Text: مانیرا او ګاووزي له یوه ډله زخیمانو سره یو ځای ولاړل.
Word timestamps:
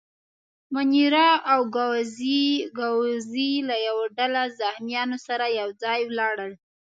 مانیرا 0.73 1.29
او 1.51 1.59
ګاووزي 2.79 3.51
له 3.69 3.75
یوه 3.87 4.05
ډله 4.17 4.43
زخیمانو 4.59 5.17
سره 5.27 5.45
یو 5.59 5.69
ځای 5.83 5.99
ولاړل. 6.05 6.51